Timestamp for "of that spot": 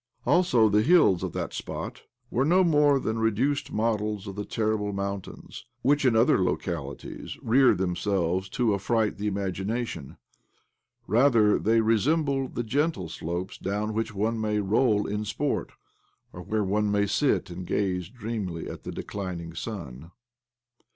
1.21-2.01